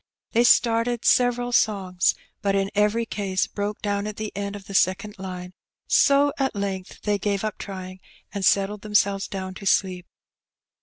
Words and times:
They 0.31 0.43
started 0.45 1.05
several 1.05 1.51
songs^ 1.51 2.15
but 2.41 2.55
in 2.55 2.71
every 2.73 3.05
case 3.05 3.45
broke 3.45 3.83
down 3.83 4.07
at 4.07 4.15
the 4.17 4.35
end 4.35 4.55
of 4.55 4.65
the 4.65 4.73
second 4.73 5.15
line^ 5.17 5.51
so 5.85 6.33
at 6.39 6.55
length 6.55 7.03
they 7.03 7.19
gave 7.19 7.43
up 7.43 7.59
trying^ 7.59 7.99
and 8.33 8.43
settled 8.43 8.81
themselves 8.81 9.27
down 9.27 9.53
to 9.53 9.67
sleep. 9.67 10.07